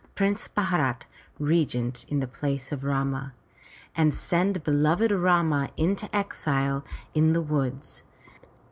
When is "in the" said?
2.09-2.27, 7.13-7.41